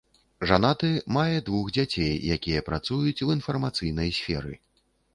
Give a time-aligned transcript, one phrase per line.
[0.51, 4.53] Жанаты, мае двух дзяцей, якія працуюць у інфармацыйнай сферы.